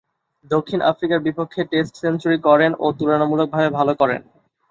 দক্ষিণ 0.51 0.79
আফ্রিকার 0.91 1.19
বিপক্ষে 1.27 1.61
টেস্ট 1.71 1.93
সেঞ্চুরি 1.97 2.37
করেন 2.47 2.71
ও 2.79 2.87
তুলনামূলকভাবে 2.99 3.69
ভালো 3.77 3.93
করেন। 4.01 4.21